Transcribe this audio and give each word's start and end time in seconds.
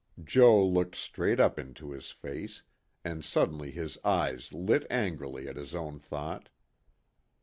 Joe 0.23 0.65
looked 0.65 0.95
straight 0.95 1.39
up 1.39 1.59
into 1.59 1.91
his 1.91 2.09
face, 2.09 2.63
and 3.05 3.23
suddenly 3.23 3.69
his 3.69 3.99
eyes 4.03 4.51
lit 4.51 4.87
angrily 4.89 5.47
at 5.47 5.57
his 5.57 5.75
own 5.75 5.99
thought. 5.99 6.49